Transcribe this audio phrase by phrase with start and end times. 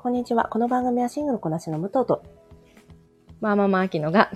[0.00, 0.44] こんにちは。
[0.44, 2.22] この番組はシングルこなしの武藤と
[3.40, 4.30] まあまあまあ、秋野が。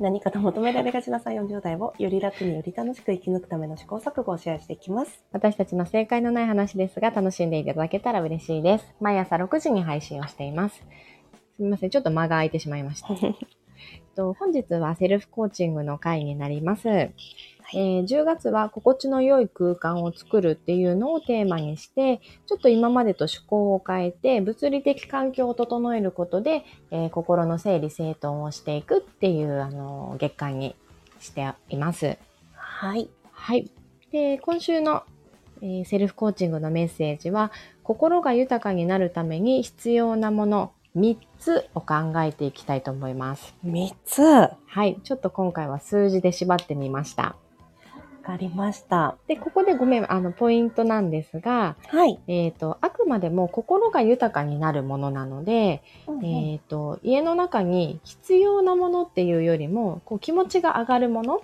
[0.00, 5.22] 何かと求められがちな3、40代をより楽により楽しく生き抜くための試行錯誤をシェアしていきます。
[5.30, 8.92] 私たちの正解のない話ですが、楽しんでいただけたら嬉しいです。
[9.00, 10.74] 毎朝6時に配信をしています。
[10.74, 10.82] す
[11.60, 11.90] みません。
[11.90, 13.14] ちょっと間が空いてしまいました。
[13.22, 13.34] えっ
[14.16, 16.88] と本日はセルフコーチングの回になります。
[17.74, 30.74] えー10月は心地の良い空間を作るっていうのをテーマにして、ちょっと今までと趣向を変えて、物理的環境を整えることで、えー心の整理整頓をしていくっていう、あの月間に
[31.20, 32.16] しています。
[32.54, 33.08] はい。
[33.32, 33.70] はい。
[34.12, 35.02] で、今週の、
[35.60, 43.54] えーセルフコーチングのメッセージは、心が豊かになるために必要なもの3つを考えていきたいと思います。
[43.64, 44.22] 3つ。
[44.22, 44.98] わはい。
[45.04, 47.36] ちょっと今回は数字で縛ってみました。
[48.28, 49.16] かりました。
[49.26, 52.20] で、ここでごめん、あの、ポイントなんですが、はい。
[52.26, 55.82] えっ、と、あくまでも心が豊かになるものなので、
[56.22, 61.42] えっ、と、家の中に必要なものっていうよりも、こう気持ちが上がるもの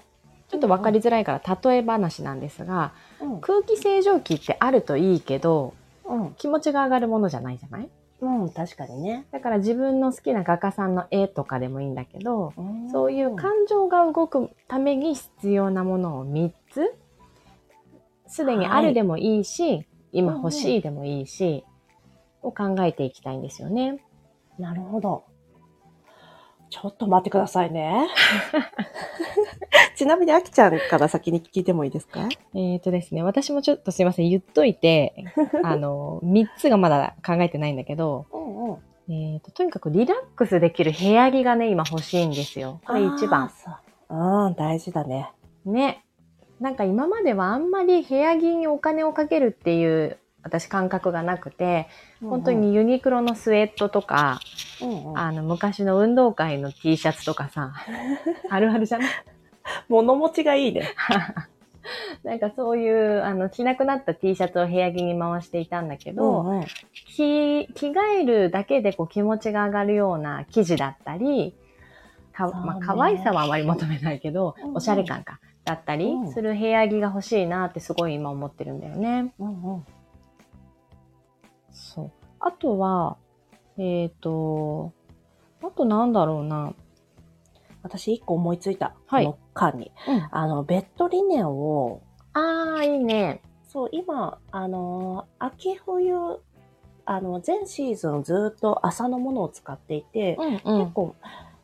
[0.49, 5.73] ちょっとわかりづらいから例え話なんですが、うん空気清浄機ってあるといいけど、
[6.05, 6.35] うん。
[6.35, 7.89] 気持ちが上がるものじゃないじゃない？
[8.21, 8.51] うん。
[8.51, 9.27] 確かにね。
[9.33, 12.53] だから自分の好きな画家さんの絵とかでもいいんだけど、
[12.93, 16.95] そういうか感情が動くために必要なものを3つ、
[18.27, 21.65] すでにあるでもいいし、今欲しいでもいいし、
[22.43, 24.05] を考えていきたいんですよね。
[24.59, 25.25] なるほど。
[26.71, 28.09] ちょっと待ってくださいね。
[29.97, 32.29] ちなみに、あきちゃんから先に聞いてもいいですか？
[32.55, 35.25] えっ、とですね、私もちょっとすいません、言っといて、
[35.63, 38.79] あの、3つがまだ考えてないんだけど、うんうん。
[39.35, 42.81] えっ、と、とにかくリラックスできる部屋着がね、今欲しいんですよ。
[42.85, 43.45] これ一番。
[43.45, 43.51] あー。
[43.51, 45.31] そううん、大事だね。
[45.65, 46.05] ね。
[46.61, 51.89] なんか今まではあんまり部屋着にお金をかけるっていう私感覚がなくて、
[52.21, 54.41] 本当にユニクロのスウェットとか、
[54.83, 55.19] うんうん、うん。
[55.19, 57.73] あの昔の運動会の T シャツとかさ、
[58.51, 59.09] あるあるじゃない？
[59.89, 60.83] 物持ちがいいね。
[62.25, 66.65] なんかそういう、あの、着なくなった T シャツを部屋着に回していたんだけど、うんうん。
[67.15, 71.55] 着、着替えるだけでこう気持ちが上がるような生地だったり、
[72.33, 74.77] かねまあ、可愛さはあまり求めないけど、うんうん。
[74.77, 79.35] おしゃれ感か、だったりうんする部屋着が欲しいなってすごい今思ってるんだよね。
[79.39, 79.85] うんうん。
[81.71, 82.11] そう。
[82.41, 83.17] あとは、
[83.79, 84.93] えっ、と、
[85.63, 86.75] あとなんだろうな。
[87.83, 88.95] 私一個思いついた。
[89.07, 89.93] はいこの間に。
[90.09, 92.03] うん、あの、ベッドリネンを、
[92.33, 93.41] あー、いいね。
[93.69, 96.41] そう、今、あの、秋冬、
[97.07, 100.93] あの、全シーズンずっと朝のものを使っていて、うんう結ん。
[100.93, 101.15] 構、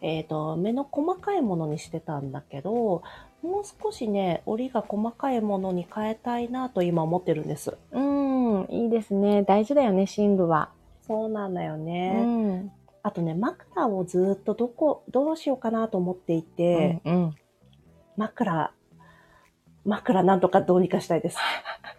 [0.03, 3.03] えっ、と、目の細かいものにしてたんだけど、
[3.43, 7.77] もう少しね、折りが細かいものに変えたいなと今思ってるんです。
[7.93, 9.43] うん、いいですね。
[9.43, 10.71] 大事だよね、寝具は。
[11.07, 12.23] そうなんだようね。
[12.23, 12.73] ん。
[13.03, 17.35] あとね、枕をずっとどこ、どうしようかなと思っていて、うんうん。
[18.17, 18.73] 枕、
[19.85, 21.39] 枕なんとかどうにかしたいです。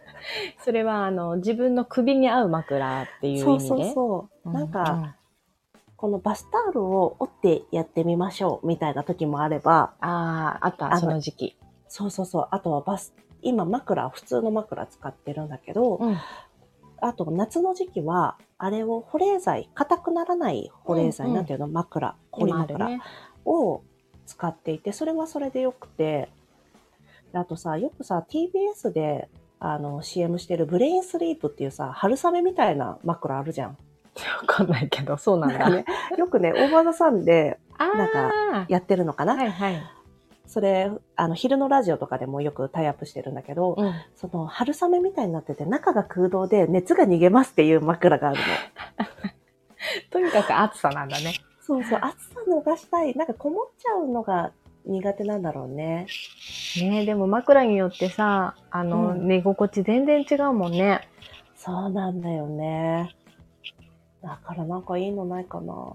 [0.64, 3.68] それは、あの、自分の首に合う枕っていう意味で？
[3.68, 4.50] そうそうそう。
[4.50, 5.16] うなんか、、
[6.02, 11.58] このバスタオルを折ってやってみましょうみたいな時もあれば、ああ、あった、あのその時期。
[11.88, 12.48] そうそうそう。
[12.50, 13.14] あとはバス、
[13.44, 16.18] 今枕、普通の枕使ってるんだけど、うん。
[17.02, 22.90] あと夏の時期は、あれを保冷剤、硬くならない保冷剤、うんうんなんていうの、枕、凝り枕。
[23.46, 23.84] を
[24.26, 26.30] 使っていて、それはそれでよくて、
[27.32, 29.30] であとさ、よくさ、TBS で、
[29.60, 33.78] あの、CM してるブレインスリープっていうさ、春雨みたいな枕あるじゃん。
[34.42, 35.70] わかんないけど、そうなんだ。
[35.70, 35.86] ね
[36.18, 39.82] よくね、 OVER THE SUN でなんかやってるのかな、はいはい。
[40.48, 43.94] それ、あの、昼のラジオとかでもよくタイアップしてるんだけど、うん。
[44.18, 48.44] その、春雨みたいになってて、中が空洞で熱が逃げますっていう枕があるの。
[50.12, 51.36] とにかく暑さなんだね。
[51.62, 53.16] そうそう、暑さ逃したい。
[53.16, 54.52] なんかこもっちゃうのが
[54.86, 56.08] 苦手なんだろうね。
[56.82, 61.08] ねでも枕によってさ、あの、うん寝心地全然違うもんね。
[61.56, 63.16] そうなんだよね。
[64.24, 65.94] だからなんかいいのないかな。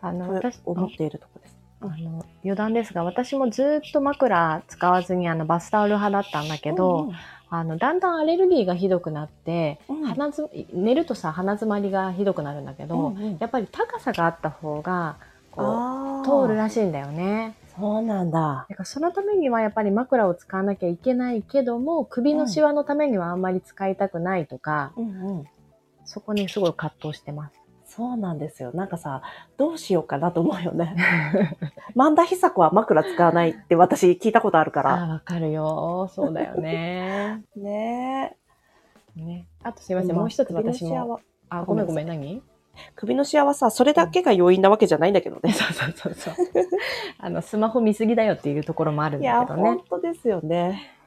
[0.00, 1.58] あの、と私、思っているとこです。
[1.80, 7.14] あの、余談ですが、私もずっと枕使わずにあのバスタオル派だったんだけど、うんうん
[7.50, 15.16] あの、だんだんアレルギーがひどくなって、うん鼻ず寝るとさ、鼻詰まりがひどくなるんだけど、うんうんやっぱり高さがあった方が、
[15.50, 17.54] こあう、通るならしいんだよね。
[17.74, 18.66] そうなんだ。
[18.68, 25.44] だからそのためにはやっぱり枕を使わなきゃいけないけども、首のシワのためにはあんまり使いたくないとか、うんうん。
[26.08, 27.60] そこにすごい葛藤してます。
[27.86, 28.70] そうなんですよ。
[28.72, 29.22] なんかさ、
[29.58, 30.94] どうしようかなと思うよね。
[31.94, 35.08] 万田久子は枕使わないって私聞いたことあるかああ、ら。
[35.14, 36.10] わかるよ。
[36.14, 37.42] そうだよね。
[37.56, 38.36] ね
[39.16, 39.46] ね。
[39.62, 41.20] あとすいません、今もう一つ私も。
[41.50, 42.42] あ、ごめんごめん何？
[42.94, 45.52] 首のシワはさ、それだけが要因なわけじゃないんだけどね。
[45.52, 46.34] そうそうそうそう。
[47.18, 49.82] あの、スマホ見すぎだよっていうところもあるんいや、だけどね本。
[49.90, 50.97] 当ですよね。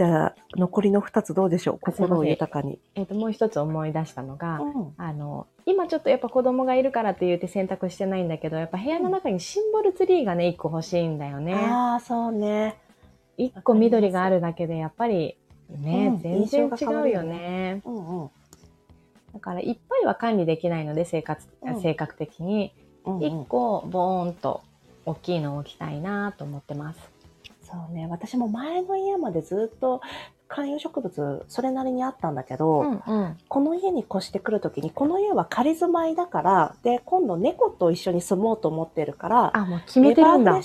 [0.00, 1.78] じゃあ、残りの2つどうでしょう？
[1.78, 2.78] 心を豊かに。
[2.94, 11.52] えっ、と、もう一つ思い出したのが、うんあの、今ちょっとやっぱ子供がいるからって言って選択してないんだけど、やっぱ部屋の中にシンボルツリーがね、一個欲しいんだよね。
[11.52, 12.78] ああ、そうね。
[13.36, 15.36] 一個緑があるだけで、やっぱり
[15.68, 17.82] ね、うん全然違うよね。
[17.84, 18.30] うんうん。
[19.34, 22.72] だから、いっぱいは管理できないので、生活、うん性格的に。
[23.04, 24.62] うんうん一個、ボーンと、
[25.04, 27.19] 大きいのを置きたいなと思ってます。
[27.70, 28.06] そうね。
[28.08, 30.00] 私も前の家までずっと
[30.48, 33.38] 観葉植物、それなりにあったんだけど、うんうん。
[33.48, 40.60] この家に越してくるときに、この家は仮住まいだから、で、今度猫と一緒に住もうと思ってるから、あ、もう決めてるんだ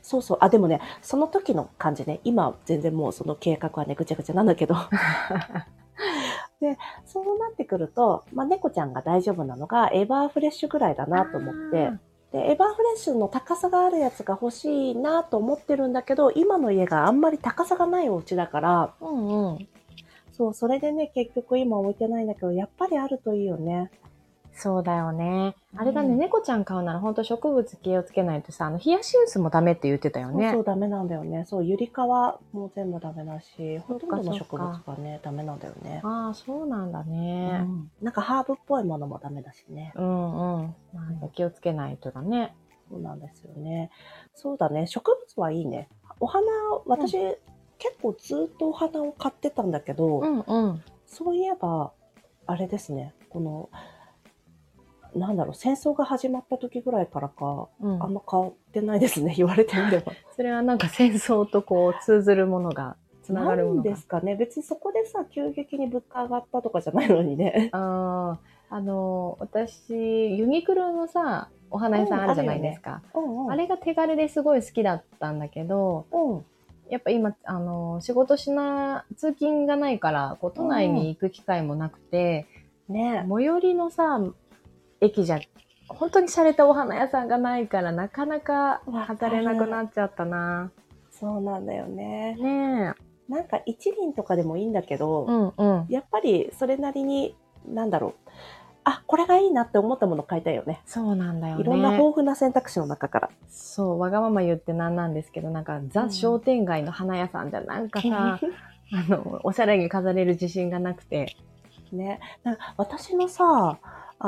[0.00, 0.38] そうそう。
[0.40, 4.76] あ、でもね、その時の感じね、今全然もうその計画はね、ぐちゃぐちゃなんだけど。
[6.60, 11.90] で、そうなってくると、まあ、猫ちゃんが大丈夫なのが、エバーフレッシュぐらいだなと思って、
[12.36, 19.68] で、エバーフレッシュの高さがあるやつが欲しいなと思ってるんだけど、今の家があんまり高さがないお家だから、うんうん。
[20.32, 23.90] そう、それでね、結局今置いてないんだけど、やっぱりあるといいよね。
[24.56, 25.54] そうだよね。
[25.76, 30.50] あれだね、うん猫ちゃん飼うなら本当植物気をつけないとさ、あの、ヒヤシンスもダメって言ってたよね。
[30.52, 31.44] そうダメなんだよね。
[31.46, 36.00] そう、ゆりかわも全部ダメだし、ほとんどの植物がね、ダメなんだよね。
[36.02, 37.58] ああ、そうなんだうね。
[37.58, 39.92] んなんかハーブっぽいものもダメだしね。
[39.94, 40.74] うんうん。
[40.94, 42.54] まあ、気をつけないとだね。
[42.88, 43.90] そうなんですよね。
[44.34, 44.86] そうだね。
[44.86, 45.88] 植物はいいね。
[46.20, 46.46] お花、
[46.86, 47.18] 私、
[47.78, 50.82] 結構ずっとお花を買ってたんだけど、うんうん。
[51.04, 51.92] そういえば、
[52.46, 53.12] あれですね。
[53.28, 53.68] この、
[55.16, 59.34] なんだろう、戦争が始まった時ぐらいからか、うんあんま買ってないですね。
[59.36, 60.12] 言われてみれば。
[60.36, 63.90] それはなんか戦争とこう通ずるものが、つながるもなんのが。
[63.90, 64.36] ですかね。
[64.36, 67.70] 別にそこでさ、急激に物価上がったとかじゃないのにね。
[67.72, 68.38] あ
[68.70, 73.02] あ、あの、私、ユニクロのさ、お花屋さんあるじゃないですか。
[73.14, 73.52] うんうん。
[73.52, 76.44] あれが手軽ですごい好きだったんだけど、うん。
[76.88, 82.46] やっぱ今、あの、仕事しな、通勤がないから、こう、都内に行く機会もなくて、
[82.88, 84.20] ね最寄りのさ、
[85.00, 85.40] 駅じゃ、
[85.88, 90.70] 本当に洒落たお花屋さんがないから、なかなか語れなくなっちゃったな。
[91.10, 92.36] そうなんだよね。
[92.38, 93.32] ねえ。
[93.32, 95.24] なんか一輪とかでもいいんだけど、
[95.56, 95.86] うんうん。
[95.88, 97.34] やっぱりそれなりに、
[97.66, 98.30] なんだろう。
[98.84, 100.80] あ、これがいいなって思ったもの買いたいよね。
[100.86, 101.60] そうなんだよね。
[101.60, 103.30] いろんな豊富な選択肢の中から。
[103.48, 108.38] そう、わがまま言ってなんなんですけど、なんか、ザうん商店街の花屋さんじゃなんかさ、
[108.94, 111.36] あの、おしゃれに飾れる自信がなくて。
[111.90, 112.20] ね。
[112.44, 113.78] なんか私のさ、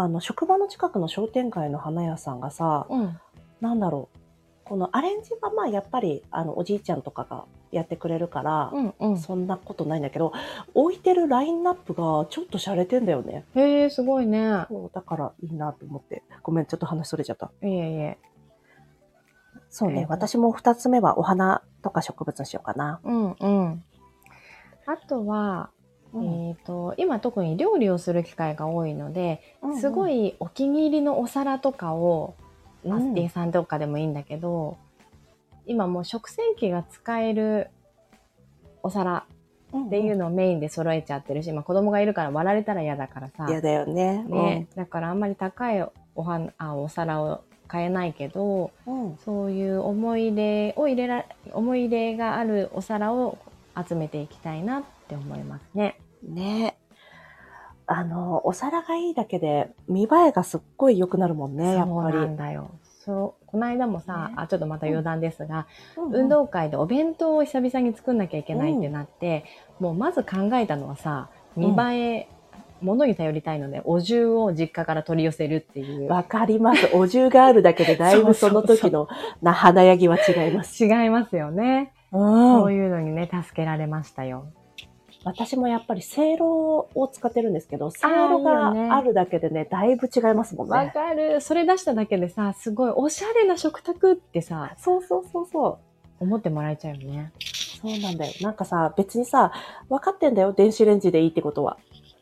[0.03, 3.19] あの、職場の近くの商店街の花屋さんがさ、うん。
[3.61, 4.19] なんだろう。
[4.65, 9.19] このアレンジはまあやっぱり、あの、おじいちゃんとかがやってくれるから、うんうん。
[9.19, 10.33] そんなことないんだけど、
[10.75, 13.45] 置いてるラインナップがちょっと洒落てんだよね。
[13.55, 14.67] へえ、すごいね。
[14.69, 16.23] そうだからいいなと思って。
[16.43, 17.51] ごめん、ちょっと話それちゃった。
[17.63, 18.19] いえいえ。
[19.71, 20.03] そうね。
[20.03, 23.01] えー私も二つ目はお花とか植物にしようかな。
[23.05, 23.85] うんうん。
[24.87, 25.71] あとは、
[26.15, 29.43] えっ、と、今特に料理をする機会が多いので、
[29.81, 32.49] すごい、いお気に入りのお皿とかを、うん
[32.89, 34.77] パスティさんとかでもいいんだけど、
[35.67, 37.71] 今もう食洗機が使える
[38.83, 39.27] お皿
[39.87, 40.25] っていうの。
[40.25, 43.47] のをメインで揃えちゃってるし、まあ子供がいるから割られたら嫌だからさ。
[43.49, 44.23] 嫌だよね。
[44.25, 49.11] ね、だからあんまり高いお花あお皿を買えないけど、うん。
[49.11, 49.17] うん。
[49.19, 53.39] そういう思い出を入れら、思い出があるお皿を
[53.87, 55.99] 集めていきたいなって思いますね。
[56.23, 56.79] ね
[57.87, 62.17] あの、お皿がいいだけで見栄えがすっごい良くなるもんね、やっそうぱり。
[62.17, 62.71] なんだよ。
[63.05, 65.67] そう、この間もさ、ねあ、ちょっとまた余談ですが、
[65.97, 69.45] うん運動会でお弁当を久々に作んなきゃいけないってなって、
[69.81, 72.29] もうまず考えたのはさ、見栄え、
[72.83, 76.09] 物に頼りたいので、お重を実家から取り寄せるっていう。
[76.09, 76.91] わかります。
[76.93, 79.09] お重があるだけでだいぶその時の
[79.41, 80.85] な華やぎは違います。
[80.85, 81.93] 違いますよね。
[82.13, 84.47] うんそういうのにね、助けられましたよ。
[85.25, 90.91] 私もやっぱりせいろを使ってるんですけど、せいろがねあるだけでね、だいぶ違いますもんわね。
[90.91, 91.41] かる。
[91.41, 95.79] それ出しただけでさ、すごいおしゃれな食卓ってさ、そうそうそうそう。
[96.21, 97.33] 思ってもらえちゃうよね。
[97.81, 98.33] そうなんだよ。
[98.41, 99.53] なんかさ、別にさ、
[99.89, 101.79] 分かってんだよ、電子レンジでいいってことは。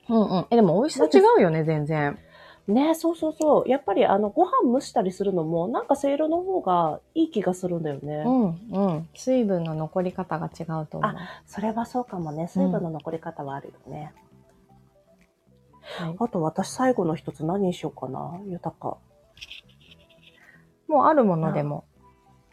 [0.08, 0.46] うんうん。
[0.50, 2.18] え、でも美味しさ違うよね、全然。
[2.68, 3.68] ねそうそうそう。
[3.68, 8.24] やっぱりあの、ご飯蒸したりするのも、なんかせいろの方がいい気がするんだよね。
[8.26, 9.08] うんうん。
[9.14, 11.12] 水分の残り方が違うと思う。
[11.46, 12.48] それはそうかもね。
[12.48, 14.12] 水分の残り方はあるよね。
[14.12, 18.40] はいあと私最後の一つ何にしようかな。
[18.46, 18.98] 豊か。
[20.88, 21.84] もうあるものでも。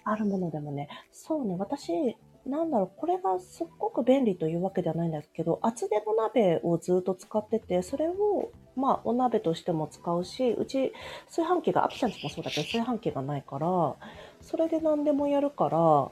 [0.03, 0.87] あるものでもね。
[1.11, 10.93] そうね、私、なんだろう、これがすっごく便利というわけではないんですけど、厚手の鍋をずっと使ってて、それをまあ、お鍋としても使うし、うち、
[11.27, 13.95] 炊飯器が、アキちゃんちもそうだけど、炊飯器がないから、
[14.41, 16.11] それで何でもやるから、ま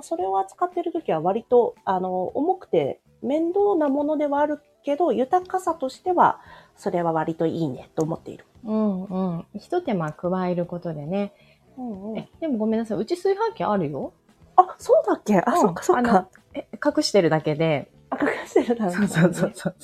[0.00, 6.40] あ、それを扱ってる時は割と、あの、重くて面倒なものではあるけど、豊かさとしては、
[6.76, 8.44] それは割といいね、と思っている。
[8.64, 9.46] うんうん。
[9.54, 11.32] 一手間加えることでね。
[11.78, 12.98] うんうんえ、でもごめんなさい。
[12.98, 14.12] うち炊飯器あるよ。
[14.56, 15.38] あ、そうだっけ？
[15.38, 16.28] あ、うんそっかそっか。
[16.54, 17.90] え、隠してるだけで。
[18.10, 19.74] あ、隠してるだろそうそうそうそう。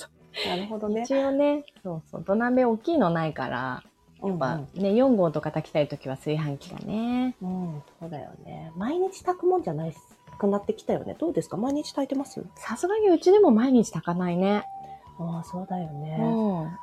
[0.47, 1.01] なるほどね。
[1.03, 2.23] 一応ね、そうそう。
[2.23, 3.83] 土鍋大きいのないから、
[4.23, 7.35] やっまあね、4合とか炊きたいときは炊飯器がね。
[7.41, 8.71] うん、そうだよね。
[8.75, 9.93] 毎日炊くもんじゃない
[10.39, 11.15] くなってきたよね。
[11.19, 11.57] どうですか？
[11.57, 12.43] 毎日炊いてます？
[12.55, 14.63] さすがにうちでも毎日炊かないね。
[15.19, 16.17] ああ、そうだよね。
[16.19, 16.77] うん。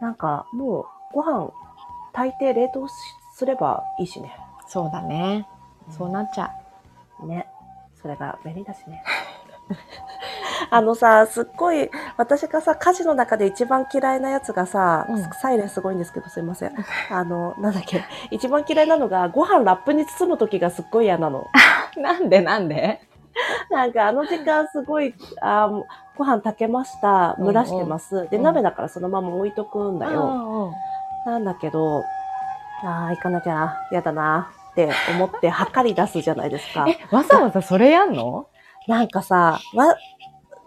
[0.00, 1.50] なんか、もう、ご飯、
[2.12, 2.92] 炊いて冷凍し
[3.34, 4.36] すればいいしね。
[4.66, 5.46] そうだね。
[5.90, 6.50] そうなっちゃ
[7.24, 7.46] ね。
[8.00, 9.02] それが便利だしね。
[10.70, 16.72] あのさ、すっごい、私がさ、家事の中で一番嫌いなやつがさ、うんサイレンすごいんですけど、すいません。
[17.10, 21.46] あの、なんだっけ、一番嫌いなのが、ご飯ラップに包む時がすっごい嫌なの。
[21.96, 22.00] う。
[22.00, 23.00] なんでなんで？
[23.70, 25.82] なんかあの時間すごい、あー
[26.16, 28.28] ご飯炊けました、蒸らしてます。
[28.30, 30.12] で、うん鍋だからそのまま置いとくんだよ。
[30.12, 30.72] よ。
[31.26, 32.02] なんだけど、
[32.84, 36.86] ああ、行かなきゃ嫌だなって思って測り出すじゃないですか。
[36.88, 38.46] え、わざわざそれやんの？
[38.88, 39.96] なんかさ、わ、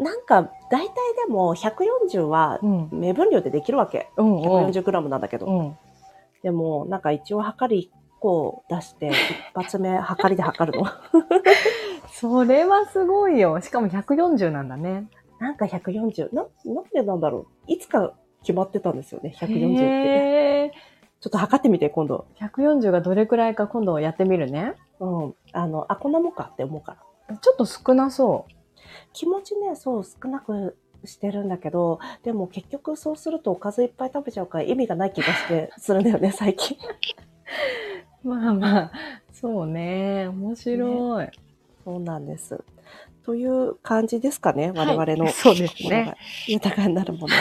[0.02, 0.94] なんか大体
[1.28, 2.90] でも140はうん。
[2.92, 4.10] 目分量でできるわけ。
[4.18, 4.44] うんうん。
[4.68, 5.46] 140g なんだけど。
[5.46, 5.78] うん。
[6.42, 9.10] でも、なんか一応測り1個出して、
[9.54, 10.88] 一発目測りで測るの。
[12.10, 13.62] それはすごいよ。
[13.62, 15.08] しかも140なんだね。
[15.40, 16.34] なんか140。
[16.34, 17.46] な、なんでなんだろう。
[17.68, 20.74] いつか決まってたんですよね、140って。
[21.20, 22.26] ちょっと測ってみて、今度。
[22.40, 24.74] 140がどれくらいか今度やってみるね。
[25.00, 25.36] うん。
[25.54, 26.98] あの、あ、こんなもんかって思うか
[27.30, 27.38] ら。
[27.38, 28.48] ちょっと少なそ
[29.14, 36.78] 気持ちね、そう、少なくしてるんだけど、でも結局そうするとおかずいっぱい食べちゃうから意味がない気がして、 するんだよね、最近。
[38.24, 38.28] う。
[38.30, 38.92] まあまあ、
[39.32, 40.28] そうね。
[40.28, 41.30] 面白い。
[41.84, 42.64] そうなんです。
[43.24, 45.26] という感じですかね、我々の。
[45.26, 46.16] はいそうですね
[46.48, 47.28] 豊かになるもの。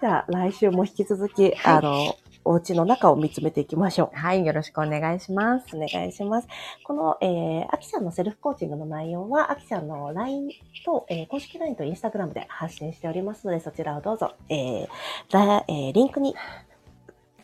[0.00, 4.16] じゃあ、来週も引き続き、あの、お家の中を見つめていきましょう。
[4.16, 5.76] はい、よろしくお願いします。
[5.76, 6.48] お願いします。
[6.84, 10.50] この、えー、アキさんのセルフコーチングの内容は、アキさんの LINE
[10.84, 14.88] と、えー公式 LINE と Instagram で発信しておりますので、そちらをどうぞ、えー
[15.32, 16.36] らえーリンクに、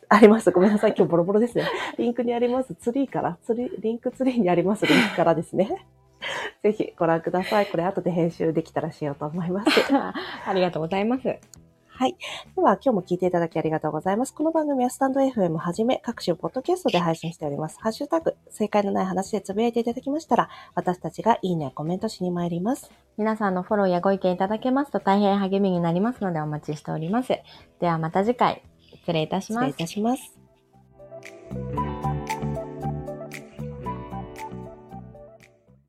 [0.08, 0.50] あります。
[0.52, 0.94] ごめんなさい。
[0.96, 1.66] 今日ボロボロですね。
[1.98, 2.74] リンクにあります。
[2.74, 5.84] ツリーから、ツリー、リンクツリーにありますリンクからですね。
[6.62, 7.66] ぜひご覧ください。
[7.66, 9.70] これ後で編集できたらしようと思います。
[10.46, 11.61] ありがとうございます。
[11.94, 12.16] はい。
[12.56, 14.34] では、今日も聞いていただきありがとうございます。
[14.34, 17.78] この番組はスタンド FM はじめ各種ポッドキャストで配信しております。
[17.80, 22.90] ハッシュタグ、正解のない話でつぶやいていただきましたら、私たちがいいね、コメントしに参ります。
[23.18, 27.38] 皆さんのフォローやご意見いただけますと大変励みになりますのでお待ちしております。
[27.80, 28.62] ではまた次回、
[28.94, 29.86] 失礼いたします失礼い。
[29.86, 31.81] たします。